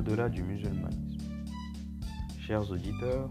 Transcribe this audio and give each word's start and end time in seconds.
au-delà 0.00 0.30
du 0.30 0.42
musulmanisme. 0.42 1.18
Chers 2.46 2.70
auditeurs, 2.70 3.28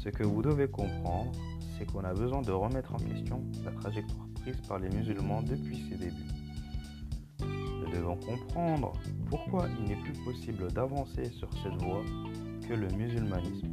ce 0.00 0.08
que 0.08 0.22
vous 0.22 0.40
devez 0.40 0.68
comprendre, 0.68 1.32
c'est 1.76 1.84
qu'on 1.84 2.04
a 2.04 2.14
besoin 2.14 2.42
de 2.42 2.52
remettre 2.52 2.94
en 2.94 2.98
question 2.98 3.42
la 3.64 3.72
trajectoire 3.72 4.28
prise 4.40 4.60
par 4.68 4.78
les 4.78 4.88
musulmans 4.90 5.42
depuis 5.42 5.84
ses 5.88 5.96
débuts. 5.96 6.30
Nous 7.40 7.90
devons 7.92 8.16
comprendre 8.16 8.92
pourquoi 9.28 9.66
il 9.80 9.88
n'est 9.88 10.00
plus 10.00 10.12
possible 10.24 10.72
d'avancer 10.72 11.24
sur 11.32 11.48
cette 11.64 11.82
voie 11.82 12.04
que 12.68 12.74
le 12.74 12.86
musulmanisme, 12.90 13.70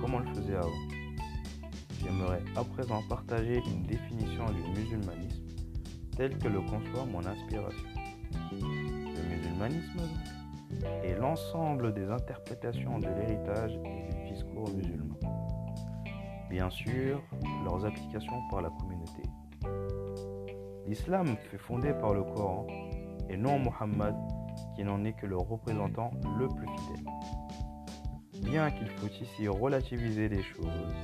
comme 0.00 0.14
on 0.14 0.18
le 0.18 0.34
faisait 0.34 0.56
avant. 0.56 0.88
J'aimerais 2.02 2.42
à 2.56 2.64
présent 2.64 3.00
partager 3.08 3.62
une 3.64 3.84
définition 3.84 4.46
du 4.50 4.80
musulmanisme 4.80 5.44
telle 6.16 6.36
que 6.36 6.48
le 6.48 6.60
conçoit 6.62 7.06
mon 7.06 7.24
inspiration. 7.24 7.88
Le 8.50 9.36
musulmanisme 9.36 10.00
est 11.02 11.18
l'ensemble 11.18 11.94
des 11.94 12.10
interprétations 12.10 12.98
de 12.98 13.08
l'héritage 13.08 13.78
et 13.84 14.14
du 14.14 14.32
discours 14.32 14.70
musulman. 14.70 15.18
Bien 16.50 16.70
sûr, 16.70 17.22
leurs 17.64 17.84
applications 17.84 18.40
par 18.50 18.62
la 18.62 18.70
communauté. 18.70 19.22
L'islam 20.86 21.36
fut 21.50 21.58
fondé 21.58 21.92
par 21.94 22.12
le 22.14 22.22
Coran 22.22 22.66
et 23.28 23.36
non 23.36 23.58
Muhammad 23.58 24.14
qui 24.76 24.84
n'en 24.84 25.04
est 25.04 25.14
que 25.14 25.26
le 25.26 25.36
représentant 25.36 26.10
le 26.38 26.48
plus 26.48 26.66
fidèle. 26.66 27.12
Bien 28.42 28.70
qu'il 28.70 28.88
faut 28.88 29.06
ici 29.06 29.48
relativiser 29.48 30.28
les 30.28 30.42
choses, 30.42 30.94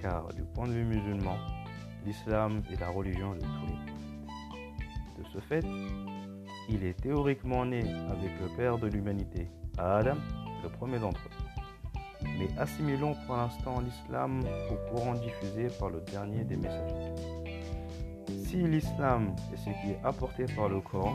car 0.00 0.28
du 0.34 0.42
point 0.42 0.66
de 0.66 0.72
vue 0.72 0.84
musulman, 0.84 1.36
l'islam 2.04 2.62
est 2.72 2.80
la 2.80 2.88
religion 2.88 3.34
de 3.34 3.40
tous 3.40 3.66
les 3.68 5.22
De 5.22 5.28
ce 5.32 5.38
fait, 5.38 5.64
il 6.72 6.84
est 6.84 6.98
théoriquement 7.00 7.66
né 7.66 7.80
avec 7.80 8.30
le 8.40 8.56
père 8.56 8.78
de 8.78 8.86
l'humanité, 8.86 9.46
Adam, 9.78 10.16
le 10.62 10.68
premier 10.70 10.98
d'entre 10.98 11.20
eux. 11.26 12.24
Mais 12.38 12.48
assimilons 12.58 13.14
pour 13.26 13.36
l'instant 13.36 13.80
l'islam 13.80 14.40
au 14.70 14.90
courant 14.90 15.14
diffusé 15.14 15.68
par 15.78 15.90
le 15.90 16.00
dernier 16.00 16.44
des 16.44 16.56
messagers. 16.56 17.12
Si 18.44 18.56
l'islam 18.56 19.34
est 19.52 19.56
ce 19.56 19.64
qui 19.64 19.90
est 19.90 20.00
apporté 20.04 20.46
par 20.56 20.68
le 20.68 20.80
Coran, 20.80 21.14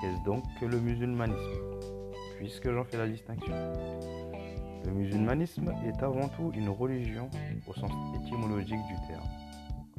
qu'est-ce 0.00 0.24
donc 0.24 0.42
que 0.60 0.66
le 0.66 0.78
musulmanisme? 0.78 1.40
Puisque 2.38 2.70
j'en 2.70 2.84
fais 2.84 2.98
la 2.98 3.06
distinction. 3.06 3.54
Le 4.84 4.92
musulmanisme 4.92 5.72
est 5.86 6.02
avant 6.02 6.28
tout 6.28 6.52
une 6.54 6.68
religion 6.68 7.30
au 7.66 7.72
sens 7.72 7.90
étymologique 8.22 8.86
du 8.86 8.94
terme, 9.08 9.26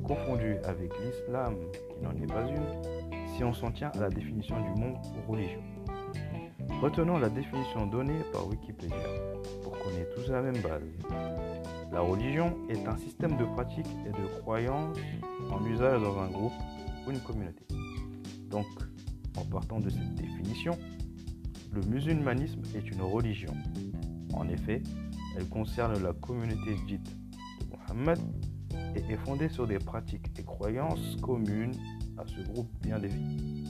confondu 0.03 0.55
avec 0.65 0.91
l'islam 0.99 1.55
qui 1.73 2.03
n'en 2.03 2.11
est 2.11 2.27
pas 2.27 2.47
une, 2.47 3.16
si 3.37 3.43
on 3.43 3.53
s'en 3.53 3.71
tient 3.71 3.91
à 3.95 3.99
la 3.99 4.09
définition 4.09 4.55
du 4.61 4.81
mot 4.81 4.97
religion. 5.27 5.61
Retenons 6.81 7.19
la 7.19 7.29
définition 7.29 7.85
donnée 7.85 8.19
par 8.33 8.47
Wikipédia 8.47 8.95
pour 9.63 9.77
qu'on 9.77 9.89
ait 9.91 10.09
tous 10.15 10.29
la 10.29 10.41
même 10.41 10.61
base. 10.61 10.83
La 11.91 12.01
religion 12.01 12.57
est 12.69 12.85
un 12.87 12.97
système 12.97 13.37
de 13.37 13.45
pratiques 13.45 13.95
et 14.05 14.09
de 14.09 14.41
croyances 14.41 14.97
en 15.51 15.63
usage 15.65 16.01
dans 16.01 16.19
un 16.19 16.27
groupe 16.27 16.53
ou 17.07 17.11
une 17.11 17.21
communauté. 17.21 17.65
Donc, 18.49 18.67
en 19.37 19.45
partant 19.45 19.79
de 19.79 19.89
cette 19.89 20.15
définition, 20.15 20.77
le 21.73 21.81
musulmanisme 21.81 22.61
est 22.75 22.89
une 22.89 23.01
religion 23.01 23.53
en 24.37 24.47
effet, 24.49 24.83
elle 25.35 25.47
concerne 25.49 26.01
la 26.01 26.13
communauté 26.13 26.75
dite 26.85 27.09
de 27.59 27.75
Mohammed 27.75 28.19
et 28.95 28.99
est 29.11 29.17
fondée 29.17 29.49
sur 29.49 29.65
des 29.67 29.79
pratiques 29.79 30.27
et 30.37 30.43
croyances 30.43 31.17
communes 31.21 31.73
ce 32.25 32.41
groupe 32.51 32.69
bien 32.81 32.99
défini. 32.99 33.63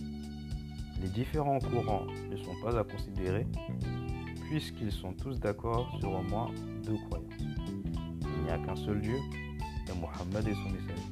Les 1.02 1.10
différents 1.10 1.60
courants 1.60 2.06
ne 2.30 2.38
sont 2.38 2.56
pas 2.64 2.80
à 2.80 2.84
considérer 2.84 3.46
puisqu'ils 4.50 4.92
sont 4.92 5.14
tous 5.14 5.40
d'accord 5.40 5.96
sur 6.00 6.12
au 6.12 6.24
moins 6.24 6.52
deux 6.86 6.98
croyances. 7.10 7.34
Il 7.40 8.44
n'y 8.44 8.50
a 8.50 8.58
qu'un 8.58 8.76
seul 8.76 9.02
Dieu, 9.02 9.18
et 9.90 10.00
Mohammed 10.00 10.48
et 10.48 10.54
son 10.54 10.70
messager. 10.70 11.08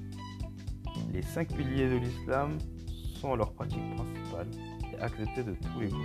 Les 1.14 1.22
cinq 1.22 1.50
piliers 1.50 1.90
de 1.90 1.98
l'islam 1.98 2.58
sont 3.20 3.36
leurs 3.36 3.52
pratiques 3.52 3.96
principales 3.96 4.48
et 4.94 5.02
acceptées 5.02 5.44
de 5.44 5.54
tous 5.54 5.80
les 5.82 5.90
courants. 5.90 6.02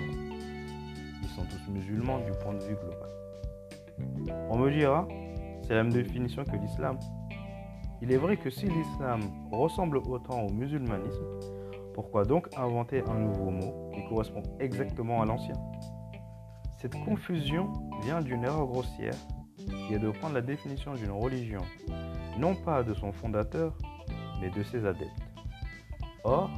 Ils 1.22 1.28
sont 1.28 1.44
tous 1.44 1.70
musulmans 1.70 2.18
du 2.18 2.32
point 2.42 2.54
de 2.54 2.64
vue 2.64 2.74
global. 2.74 3.10
On 4.50 4.58
me 4.58 4.70
dira, 4.70 5.06
c'est 5.62 5.74
la 5.74 5.84
même 5.84 5.92
définition 5.92 6.44
que 6.44 6.56
l'islam. 6.56 6.98
Il 8.02 8.12
est 8.12 8.16
vrai 8.16 8.36
que 8.36 8.48
si 8.50 8.66
l'islam 8.66 9.20
ressemble 9.52 9.98
autant 9.98 10.42
au 10.42 10.50
musulmanisme, 10.50 11.26
pourquoi 11.94 12.24
donc 12.24 12.48
inventer 12.56 13.02
un 13.08 13.18
nouveau 13.18 13.50
mot 13.50 13.90
qui 13.92 14.02
correspond 14.08 14.42
exactement 14.58 15.20
à 15.20 15.26
l'ancien? 15.26 15.54
Cette 16.78 16.94
confusion 17.04 17.70
vient 18.02 18.22
d'une 18.22 18.44
erreur 18.44 18.66
grossière 18.66 19.14
qui 19.56 19.94
est 19.94 19.98
de 19.98 20.10
prendre 20.10 20.34
la 20.34 20.40
définition 20.40 20.94
d'une 20.94 21.10
religion, 21.10 21.60
non 22.38 22.54
pas 22.54 22.82
de 22.82 22.94
son 22.94 23.12
fondateur, 23.12 23.76
mais 24.40 24.48
de 24.48 24.62
ses 24.62 24.86
adeptes. 24.86 25.10
Or, 26.24 26.50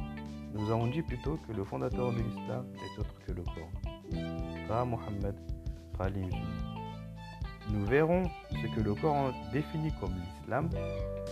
nous 0.53 0.71
avons 0.71 0.87
dit 0.87 1.01
plutôt 1.01 1.37
que 1.47 1.51
le 1.51 1.65
fondateur 1.65 2.11
de 2.13 2.19
l'islam 2.19 2.65
est 2.75 2.99
autre 2.99 3.19
que 3.27 3.33
le 3.33 3.43
Coran, 3.43 4.67
pas 4.67 4.85
Mohammed, 4.85 5.35
pas. 5.97 6.07
Nous 7.69 7.85
verrons 7.85 8.23
ce 8.51 8.75
que 8.75 8.81
le 8.81 8.93
Coran 8.93 9.31
définit 9.51 9.93
comme 9.99 10.13
l'islam, 10.13 10.69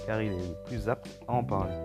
car 0.05 0.21
il 0.21 0.31
est 0.31 0.37
le 0.37 0.55
plus 0.65 0.89
apte 0.89 1.09
à 1.27 1.33
en 1.33 1.43
parler. 1.43 1.75